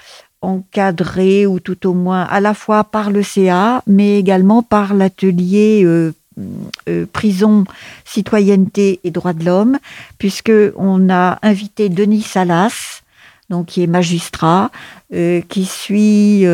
[0.42, 5.84] encadrée ou tout au moins à la fois par le CA, mais également par l'atelier
[5.86, 6.14] euh,
[6.90, 7.66] euh, prison,
[8.04, 9.80] citoyenneté et droits de l'homme,
[10.18, 13.02] puisque on a invité Denis Salas,
[13.50, 14.72] donc qui est magistrat,
[15.12, 16.46] qui suit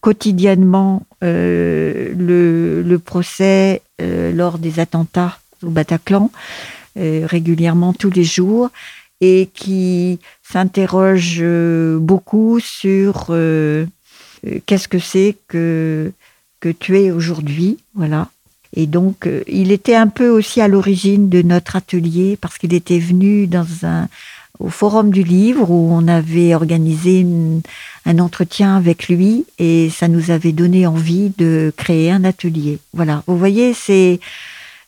[0.00, 6.30] quotidiennement le, le procès lors des attentats au Bataclan,
[6.94, 8.70] régulièrement tous les jours,
[9.20, 13.86] et qui s'interroge euh, beaucoup sur euh,
[14.46, 16.12] euh, qu'est-ce que c'est que,
[16.60, 18.28] que tu es aujourd'hui, voilà.
[18.74, 22.98] Et donc, il était un peu aussi à l'origine de notre atelier parce qu'il était
[22.98, 24.06] venu dans un,
[24.58, 27.24] au Forum du Livre où on avait organisé
[28.04, 32.78] un entretien avec lui et ça nous avait donné envie de créer un atelier.
[32.92, 33.22] Voilà.
[33.26, 34.20] Vous voyez, c'est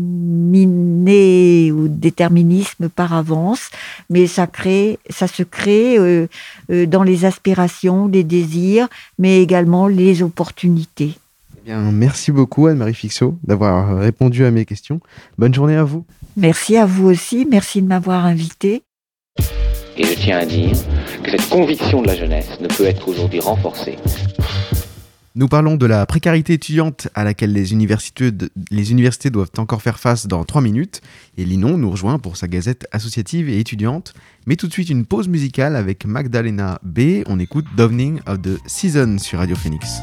[1.73, 3.71] ou de déterminisme par avance,
[4.11, 6.27] mais ça crée, ça se crée euh,
[6.71, 11.15] euh, dans les aspirations, les désirs, mais également les opportunités.
[11.57, 15.01] Eh Bien, merci beaucoup Anne-Marie Fixot d'avoir répondu à mes questions.
[15.39, 16.05] Bonne journée à vous.
[16.37, 18.83] Merci à vous aussi, merci de m'avoir invité.
[19.97, 20.73] Et je tiens à dire
[21.23, 23.97] que cette conviction de la jeunesse ne peut être aujourd'hui renforcée
[25.35, 30.45] Nous parlons de la précarité étudiante à laquelle les universités, doivent encore faire face dans
[30.45, 31.01] 3 minutes.
[31.39, 34.13] Et Linon nous rejoint pour sa gazette associative et étudiante.
[34.47, 37.23] Mais tout de suite une pause musicale avec Magdalena B.
[37.27, 40.03] On écoute Downing of the Season sur Radio Phoenix.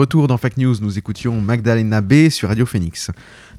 [0.00, 3.10] Retour dans Fact News, nous écoutions Magdalena B sur Radio Phoenix.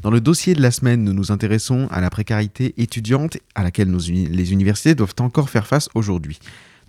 [0.02, 3.96] Dans le dossier de la semaine, nous nous intéressons à la précarité étudiante à laquelle
[3.96, 6.39] les universités doivent encore faire face aujourd'hui.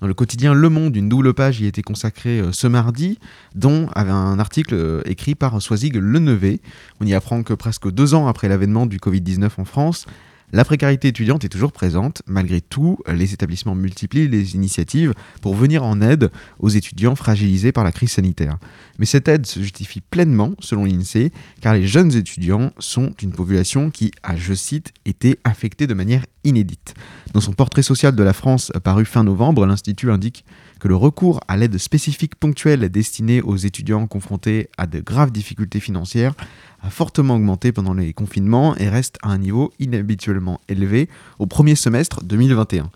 [0.01, 3.19] Dans le quotidien Le Monde, une double page y était consacrée euh, ce mardi,
[3.55, 6.63] dont un article euh, écrit par Soisig Lenevé.
[7.01, 10.07] On y apprend que presque deux ans après l'avènement du Covid-19 en France,
[10.53, 12.23] la précarité étudiante est toujours présente.
[12.27, 17.85] Malgré tout, les établissements multiplient les initiatives pour venir en aide aux étudiants fragilisés par
[17.85, 18.59] la crise sanitaire.
[18.99, 23.91] Mais cette aide se justifie pleinement, selon l'INSEE, car les jeunes étudiants sont une population
[23.91, 26.95] qui a, je cite, été affectée de manière inédite.
[27.33, 30.45] Dans son portrait social de la France paru fin novembre, l'Institut indique
[30.83, 35.79] que le recours à l'aide spécifique ponctuelle destinée aux étudiants confrontés à de graves difficultés
[35.79, 36.35] financières
[36.83, 41.09] a fortement augmenté pendant les confinements et reste à un niveau inhabituellement élevé
[41.39, 42.91] au premier semestre 2021.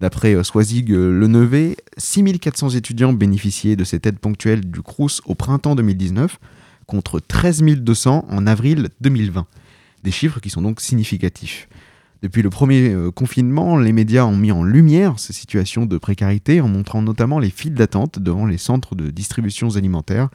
[0.00, 6.38] D'après Soisig Lenevé, 6400 étudiants bénéficiaient de cette aide ponctuelle du Crous au printemps 2019
[6.86, 9.46] contre 13 200 en avril 2020.
[10.04, 11.68] Des chiffres qui sont donc significatifs.
[12.22, 16.60] Depuis le premier euh, confinement, les médias ont mis en lumière ces situations de précarité
[16.60, 20.28] en montrant notamment les files d'attente devant les centres de distribution alimentaires.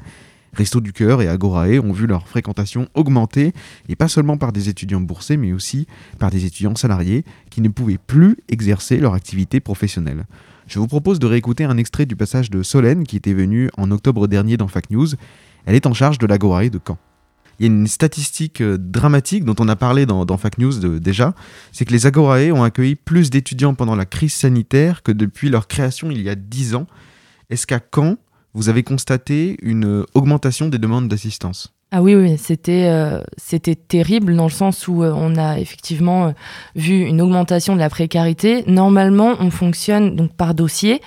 [0.51, 3.53] Restos du Cœur et Agorae ont vu leur fréquentation augmenter,
[3.87, 5.87] et pas seulement par des étudiants boursés, mais aussi
[6.19, 10.25] par des étudiants salariés qui ne pouvaient plus exercer leur activité professionnelle.
[10.67, 13.91] Je vous propose de réécouter un extrait du passage de Solène qui était venue en
[13.91, 15.07] octobre dernier dans Fact News.
[15.65, 16.97] Elle est en charge de l'Agorae de Caen.
[17.59, 21.33] Il y a une statistique euh, dramatique dont on a parlé dans, dans News déjà,
[21.71, 25.67] c'est que les Agorae ont accueilli plus d'étudiants pendant la crise sanitaire que depuis leur
[25.67, 26.87] création il y a 10 ans.
[27.49, 28.17] Est-ce qu'à Caen,
[28.53, 31.76] vous avez constaté une euh, augmentation des demandes d'assistance?
[31.89, 36.25] Ah oui, oui, c'était euh, c'était terrible dans le sens où euh, on a effectivement
[36.25, 36.31] euh,
[36.75, 38.65] vu une augmentation de la précarité.
[38.67, 41.01] Normalement, on fonctionne donc par dossier.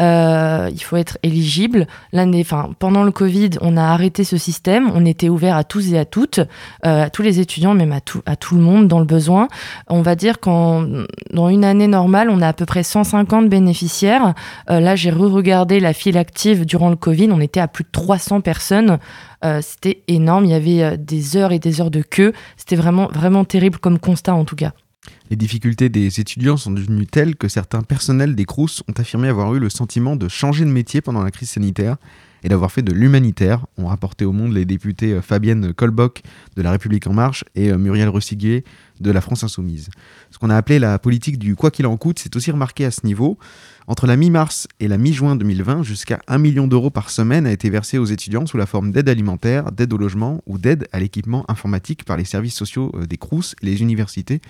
[0.00, 1.86] Euh, il faut être éligible.
[2.12, 4.90] L'année, enfin, pendant le Covid, on a arrêté ce système.
[4.96, 6.40] On était ouvert à tous et à toutes,
[6.82, 9.46] à tous les étudiants, même à tout, à tout le monde dans le besoin.
[9.86, 10.84] On va dire qu'en
[11.32, 14.34] dans une année normale, on a à peu près 150 bénéficiaires.
[14.66, 17.28] Là, j'ai re-regardé la file active durant le Covid.
[17.30, 18.98] On était à plus de 300 personnes.
[19.44, 20.44] Euh, c'était énorme.
[20.44, 22.32] Il y avait euh, des heures et des heures de queue.
[22.56, 24.72] C'était vraiment, vraiment terrible comme constat, en tout cas.
[25.30, 29.54] Les difficultés des étudiants sont devenues telles que certains personnels des Crous ont affirmé avoir
[29.54, 31.96] eu le sentiment de changer de métier pendant la crise sanitaire
[32.44, 36.22] et d'avoir fait de l'humanitaire, ont rapporté au monde les députés euh, Fabienne Colbock
[36.56, 38.64] de La République En Marche et euh, Muriel Ressiguier
[39.00, 39.88] de la France Insoumise.
[40.30, 42.90] Ce qu'on a appelé la politique du quoi qu'il en coûte s'est aussi remarqué à
[42.90, 43.38] ce niveau.
[43.86, 47.70] Entre la mi-mars et la mi-juin 2020, jusqu'à 1 million d'euros par semaine a été
[47.70, 51.44] versé aux étudiants sous la forme d'aide alimentaire, d'aide au logement ou d'aide à l'équipement
[51.48, 54.40] informatique par les services sociaux euh, des Crous et les universités.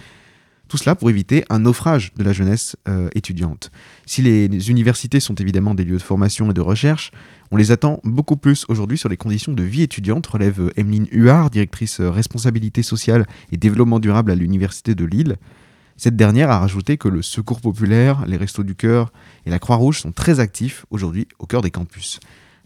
[0.75, 3.71] Tout cela pour éviter un naufrage de la jeunesse euh, étudiante.
[4.07, 7.13] Si les, universités sont évidemment des lieux de formation et de recherche,
[7.53, 11.51] on les attend beaucoup plus aujourd'hui sur les conditions de vie étudiante, relève Emeline Huard,
[11.51, 15.37] directrice euh, responsabilité sociale et développement durable à l'Université de Lille.
[15.97, 19.13] Cette dernière a rajouté que le Secours populaire, les Restos du Cœur
[19.47, 22.19] et la Croix-Rouge sont très actifs aujourd'hui au cœur des campus.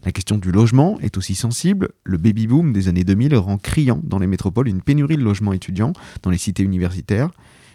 [0.03, 1.89] La question du logement est aussi sensible.
[2.05, 5.93] Le baby-boom des années 2000 rend criant dans les métropoles une pénurie de logements étudiants
[6.23, 7.29] dans les cités universitaires.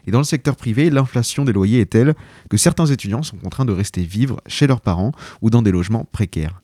[0.06, 2.14] Et dans le secteur privé, l'inflation des loyers est telle
[2.50, 6.06] que certains étudiants sont contraints de rester vivre chez leurs parents ou dans des logements
[6.12, 6.60] précaires.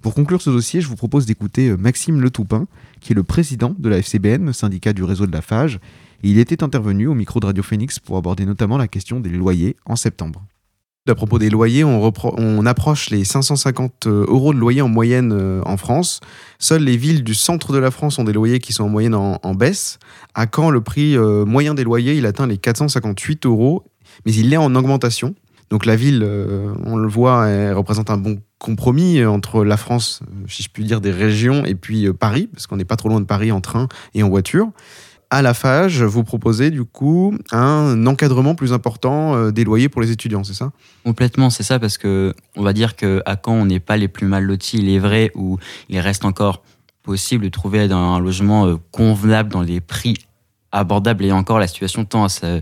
[0.00, 2.66] Pour conclure ce dossier, je vous propose d'écouter euh, Maxime Le Toupin,
[3.00, 5.80] qui est le président de la FCBN, syndicat du réseau de la FAGE,
[6.22, 9.76] il était intervenu au micro de Radio Phoenix pour aborder notamment la question des loyers
[9.84, 10.42] en septembre.
[11.06, 15.76] À propos des loyers, on, approche les 550 euros de loyer en moyenne euh, en
[15.76, 16.20] France.
[16.58, 19.14] Seules les villes du centre de la France ont des loyers qui sont en moyenne
[19.14, 19.98] en, en baisse.
[20.34, 23.84] À Caen, le prix euh, moyen des loyers, il atteint les 458 euros,
[24.24, 25.34] mais il est en augmentation.
[25.68, 29.76] Donc la ville, euh, on le voit, elle représente un bon compromis euh, entre la
[29.76, 32.86] France, euh, si je puis dire, des régions, et puis euh, Paris, parce qu'on n'est
[32.86, 34.70] pas trop loin de Paris en train et en voiture.
[35.30, 40.00] À la FAGE, vous proposez du coup un encadrement plus important euh, des loyers pour
[40.00, 40.70] les étudiants, c'est ça?
[41.04, 44.26] Complètement, c'est ça, parce que on va dire qu'à Caen, on n'est pas les plus
[44.26, 45.58] mal lotis, il est vrai, où
[45.88, 46.62] il reste encore
[47.02, 50.16] possible de trouver un logement euh, convenable dans les prix
[50.70, 52.60] abordables, et encore la situation tend à se,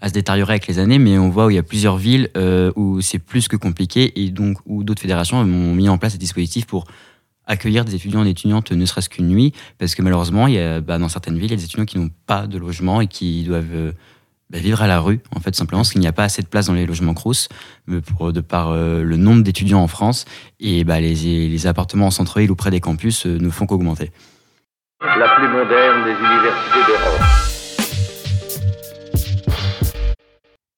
[0.00, 2.30] à se détériorer avec les années, mais on voit où il y a plusieurs villes
[2.36, 6.12] euh, où c'est plus que compliqué, et donc où d'autres fédérations ont mis en place
[6.12, 6.84] des dispositifs pour
[7.48, 10.80] accueillir des étudiants et étudiantes ne serait-ce qu'une nuit, parce que malheureusement, il y a,
[10.80, 13.08] bah, dans certaines villes, il y a des étudiants qui n'ont pas de logement et
[13.08, 13.92] qui doivent euh,
[14.50, 16.46] bah, vivre à la rue, en fait, simplement, parce qu'il n'y a pas assez de
[16.46, 17.48] place dans les logements Crous,
[18.06, 20.26] pour, de par euh, le nombre d'étudiants en France,
[20.60, 24.12] et bah, les, les appartements en centre-ville ou près des campus euh, ne font qu'augmenter.
[25.00, 27.57] La plus moderne des universités d'Europe.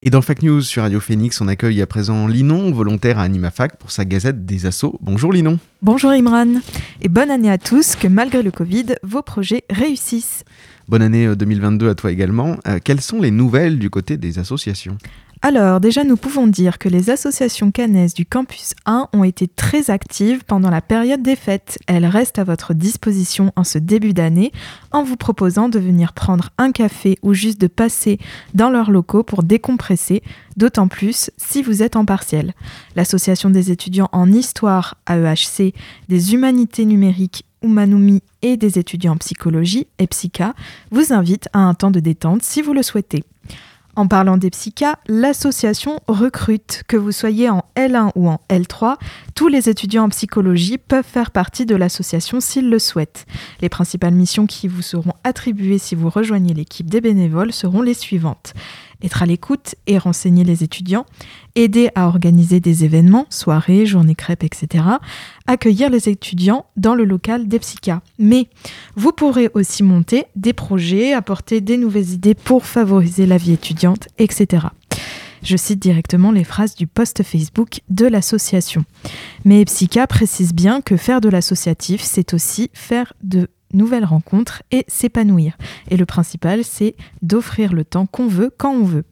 [0.03, 3.77] Et dans Fake News sur Radio Phoenix, on accueille à présent Linon, volontaire à Animafac
[3.77, 4.97] pour sa gazette des assauts.
[5.03, 5.59] Bonjour Linon.
[5.83, 6.63] Bonjour Imran.
[7.03, 10.45] Et bonne année à tous, que malgré le Covid, vos projets réussissent.
[10.89, 12.57] Bonne année euh, 2022 à toi également.
[12.67, 14.97] Euh, quelles sont les nouvelles du côté des associations?
[15.43, 19.89] Alors, déjà, nous pouvons dire que les associations cannaises du campus 1 ont été très
[19.89, 21.79] actives pendant la période des fêtes.
[21.87, 24.53] Elles restent à votre disposition en ce début d'année
[24.93, 28.19] en vous proposant de venir prendre un café ou juste de passer
[28.53, 30.23] dans leurs locaux pour décompresser,
[30.59, 32.53] d'autant plus si vous êtes en partiel.
[32.95, 35.73] L'association des étudiants en histoire AEHC,
[36.11, 40.55] des humanités numériques Umanumi et des étudiants en psychologie et psycha
[40.91, 43.25] vous invite à un temps de détente si vous le souhaitez.
[44.01, 46.85] En parlant des psychas, l'association recrute.
[46.89, 48.97] Que vous soyez en L1 ou en L3,
[49.35, 53.27] tous les étudiants en psychologie peuvent faire partie de l'association s'ils le souhaitent.
[53.61, 57.93] Les principales missions qui vous seront attribuées si vous rejoignez l'équipe des bénévoles seront les
[57.93, 58.55] suivantes.
[59.03, 61.07] Être à l'écoute et renseigner les étudiants,
[61.55, 64.85] aider à organiser des événements, soirées, journées crêpes, etc.,
[65.47, 68.01] accueillir les étudiants dans le local des psychas.
[68.19, 68.49] Mais
[68.97, 74.09] vous pourrez aussi monter des projets, apporter des nouvelles idées pour favoriser la vie étudiante,
[74.19, 74.67] etc.
[75.43, 78.85] Je cite directement les phrases du post Facebook de l'association.
[79.45, 84.85] Mais Psycha précise bien que faire de l'associatif, c'est aussi faire de nouvelles rencontres et
[84.89, 85.57] s'épanouir.
[85.91, 89.05] Et le principal, c'est d'offrir le temps qu'on veut quand on veut.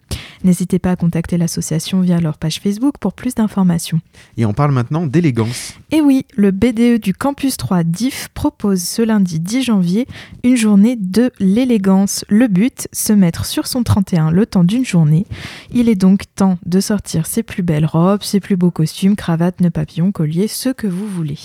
[0.44, 4.00] N'hésitez pas à contacter l'association via leur page Facebook pour plus d'informations.
[4.36, 5.74] Et on parle maintenant d'élégance.
[5.90, 10.06] Et oui, le BDE du Campus 3 DIF propose ce lundi 10 janvier
[10.44, 12.24] une journée de l'élégance.
[12.28, 15.26] Le but, se mettre sur son 31 le temps d'une journée.
[15.72, 19.60] Il est donc temps de sortir ses plus belles robes, ses plus beaux costumes, cravates,
[19.60, 21.38] nœuds papillons, colliers, ce que vous voulez.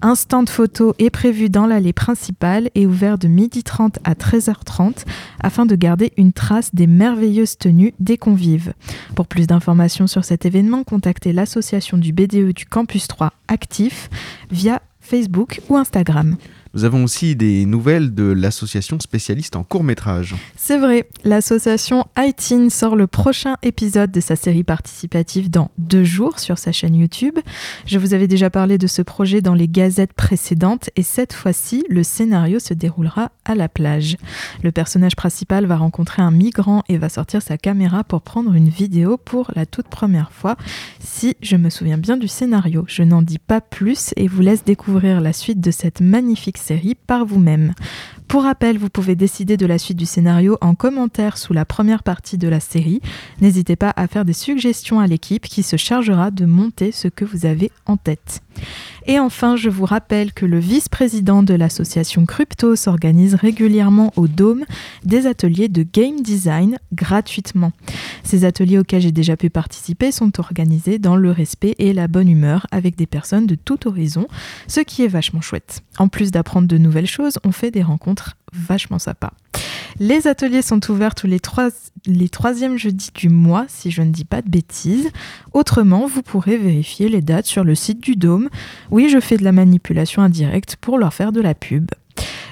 [0.00, 5.04] Un stand photo est prévu dans l'allée principale et ouvert de 12h30 à 13h30
[5.40, 8.72] afin de garder une trace des merveilleuses tenues des convives.
[9.14, 14.10] Pour plus d'informations sur cet événement, contactez l'association du BDE du Campus 3 actif
[14.50, 16.36] via Facebook ou Instagram.
[16.78, 20.36] Nous avons aussi des nouvelles de l'association spécialiste en court métrage.
[20.54, 26.38] C'est vrai, l'association ITIN sort le prochain épisode de sa série participative dans deux jours
[26.38, 27.36] sur sa chaîne YouTube.
[27.84, 31.84] Je vous avais déjà parlé de ce projet dans les gazettes précédentes et cette fois-ci,
[31.90, 34.16] le scénario se déroulera à la plage.
[34.62, 38.68] Le personnage principal va rencontrer un migrant et va sortir sa caméra pour prendre une
[38.68, 40.56] vidéo pour la toute première fois,
[41.00, 42.84] si je me souviens bien du scénario.
[42.86, 46.58] Je n'en dis pas plus et vous laisse découvrir la suite de cette magnifique
[47.06, 47.72] par vous-même.
[48.28, 52.02] Pour rappel, vous pouvez décider de la suite du scénario en commentaire sous la première
[52.02, 53.00] partie de la série.
[53.40, 57.24] N'hésitez pas à faire des suggestions à l'équipe qui se chargera de monter ce que
[57.24, 58.42] vous avez en tête.
[59.10, 64.66] Et enfin, je vous rappelle que le vice-président de l'association Cryptos organise régulièrement au Dôme
[65.02, 67.72] des ateliers de game design gratuitement.
[68.22, 72.28] Ces ateliers auxquels j'ai déjà pu participer sont organisés dans le respect et la bonne
[72.28, 74.26] humeur avec des personnes de tout horizon,
[74.66, 75.80] ce qui est vachement chouette.
[75.98, 79.32] En plus d'apprendre de nouvelles choses, on fait des rencontres vachement sympas.
[80.00, 81.70] Les ateliers sont ouverts tous les, trois,
[82.06, 85.10] les troisièmes jeudis du mois, si je ne dis pas de bêtises.
[85.52, 88.48] Autrement, vous pourrez vérifier les dates sur le site du Dôme.
[88.90, 91.90] Oui, je fais de la manipulation indirecte pour leur faire de la pub.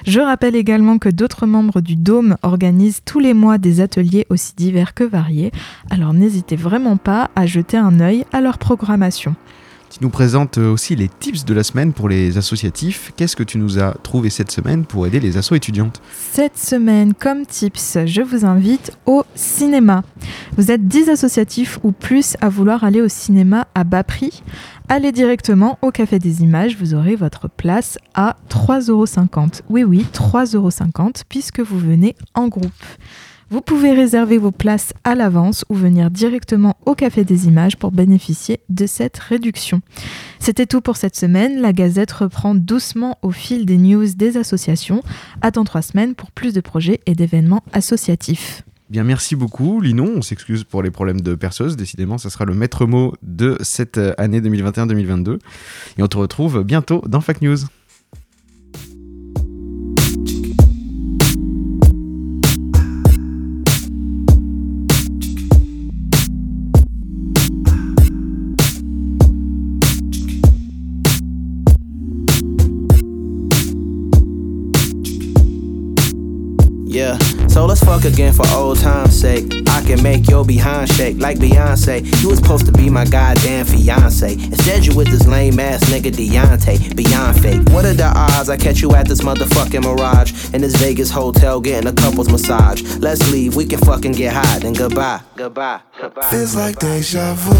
[0.05, 4.53] Je rappelle également que d'autres membres du Dôme organisent tous les mois des ateliers aussi
[4.55, 5.51] divers que variés,
[5.89, 9.35] alors n'hésitez vraiment pas à jeter un œil à leur programmation.
[9.89, 13.13] Tu nous présentes aussi les tips de la semaine pour les associatifs.
[13.15, 16.01] Qu'est-ce que tu nous as trouvé cette semaine pour aider les assos étudiantes?
[16.33, 20.03] Cette semaine, comme tips, je vous invite au cinéma.
[20.57, 24.43] Vous êtes 10 associatifs ou plus à vouloir aller au cinéma à bas prix?
[24.89, 29.61] Allez directement au Café des Images, vous aurez votre place à 3,50€.
[29.69, 32.71] Oui, oui, 3,50€ puisque vous venez en groupe.
[33.49, 37.93] Vous pouvez réserver vos places à l'avance ou venir directement au Café des Images pour
[37.93, 39.79] bénéficier de cette réduction.
[40.39, 41.61] C'était tout pour cette semaine.
[41.61, 45.01] La Gazette reprend doucement au fil des news des associations.
[45.39, 48.63] Attends trois semaines pour plus de projets et d'événements associatifs.
[48.89, 50.11] Bien, merci beaucoup, Linon.
[50.17, 51.77] On s'excuse pour les problèmes de perceuse.
[51.77, 55.39] Décidément, ça sera le maître mot de cette année 2021-2022.
[55.97, 57.59] Et on te retrouve bientôt dans Fact News.
[77.77, 79.45] Let's fuck again for old time's sake.
[79.67, 82.05] I can make your behind shake like Beyonce.
[82.21, 84.33] You was supposed to be my goddamn fiance.
[84.33, 86.95] Instead, you with this lame ass nigga Deontay.
[86.95, 87.61] Beyond fake.
[87.69, 90.53] What are the odds I catch you at this motherfucking mirage?
[90.53, 92.81] In this Vegas hotel getting a couple's massage.
[92.97, 95.21] Let's leave, we can fucking get high, then goodbye.
[95.35, 95.81] Goodbye.
[95.99, 96.29] Goodbye.
[96.29, 97.53] Feels like deja vu.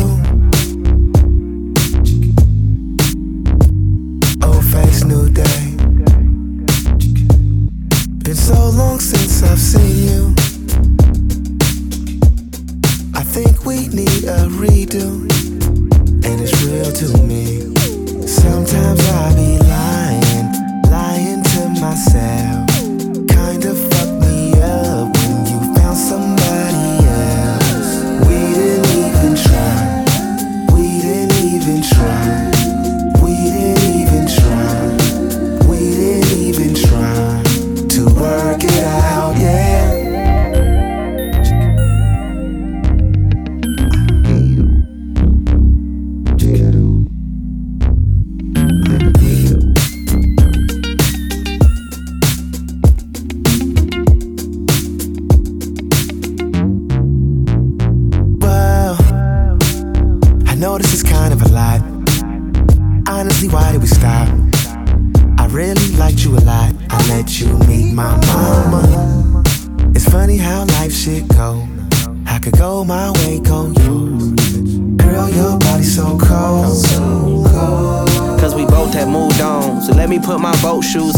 [4.43, 5.76] Old face, new day.
[8.27, 10.35] Been so long since I've seen you.
[13.15, 15.31] I think we need a redo,
[16.25, 17.73] and it's real to me.
[18.27, 20.51] Sometimes I be lying,
[20.91, 22.67] lying to myself.
[23.29, 28.03] Kind of fuck me up when you found somebody else.
[28.27, 29.86] We didn't even try.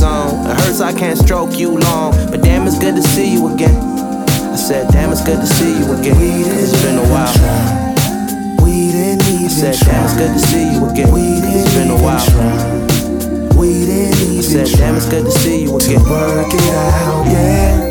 [0.04, 0.46] On.
[0.50, 2.12] It hurts I can't stroke you long.
[2.32, 3.76] But damn, it's good to see you again.
[3.76, 6.16] I said, damn, it's good to see you again.
[6.16, 7.34] Cause it's been a while.
[8.64, 11.10] We didn't even I said, damn, it's good to see you again.
[11.12, 13.58] It's been a while.
[13.58, 16.04] We didn't even I said, damn, it's good to see you again.
[16.04, 17.89] To work it out, yeah.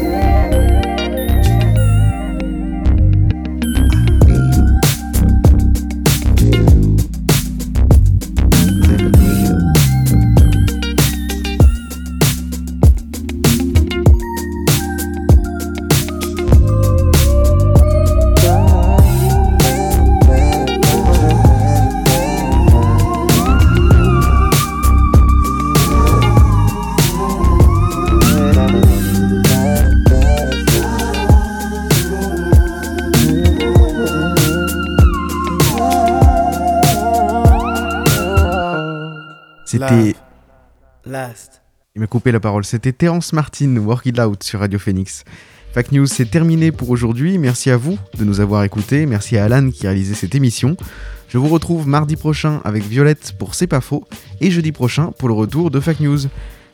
[39.79, 40.17] C'était.
[41.05, 41.63] Last.
[41.95, 42.65] Il m'a coupé la parole.
[42.65, 45.25] C'était Terence Martin, Work It Out sur Radio Phoenix.
[45.73, 47.39] Fact News, c'est terminé pour aujourd'hui.
[47.39, 49.07] Merci à vous de nous avoir écoutés.
[49.07, 50.77] Merci à Alan qui a réalisé cette émission.
[51.29, 54.05] Je vous retrouve mardi prochain avec Violette pour C'est pas faux
[54.41, 56.21] et jeudi prochain pour le retour de Fact News.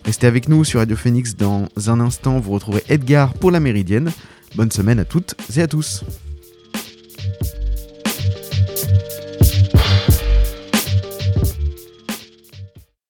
[0.05, 2.39] Restez avec nous sur Radio Phoenix dans un instant.
[2.39, 4.11] Vous retrouverez Edgar pour la Méridienne.
[4.55, 6.05] Bonne semaine à toutes et à tous.